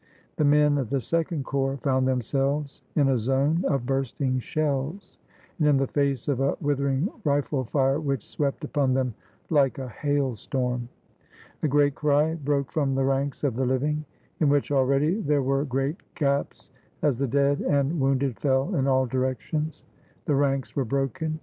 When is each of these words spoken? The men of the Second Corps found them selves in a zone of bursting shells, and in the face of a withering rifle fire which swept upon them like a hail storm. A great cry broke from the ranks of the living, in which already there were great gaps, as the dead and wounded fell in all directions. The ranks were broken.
The 0.37 0.43
men 0.45 0.79
of 0.79 0.89
the 0.89 0.99
Second 0.99 1.45
Corps 1.45 1.77
found 1.77 2.07
them 2.07 2.21
selves 2.23 2.81
in 2.95 3.07
a 3.09 3.19
zone 3.19 3.63
of 3.67 3.85
bursting 3.85 4.39
shells, 4.39 5.19
and 5.59 5.67
in 5.67 5.77
the 5.77 5.85
face 5.85 6.27
of 6.27 6.39
a 6.39 6.57
withering 6.59 7.07
rifle 7.23 7.65
fire 7.65 7.99
which 7.99 8.27
swept 8.27 8.63
upon 8.63 8.95
them 8.95 9.13
like 9.51 9.77
a 9.77 9.89
hail 9.89 10.35
storm. 10.35 10.89
A 11.61 11.67
great 11.67 11.93
cry 11.93 12.33
broke 12.33 12.71
from 12.71 12.95
the 12.95 13.05
ranks 13.05 13.43
of 13.43 13.55
the 13.55 13.63
living, 13.67 14.03
in 14.39 14.49
which 14.49 14.71
already 14.71 15.21
there 15.21 15.43
were 15.43 15.65
great 15.65 15.97
gaps, 16.15 16.71
as 17.03 17.17
the 17.17 17.27
dead 17.27 17.59
and 17.61 17.99
wounded 17.99 18.39
fell 18.39 18.73
in 18.73 18.87
all 18.87 19.05
directions. 19.05 19.83
The 20.25 20.33
ranks 20.33 20.75
were 20.75 20.83
broken. 20.83 21.39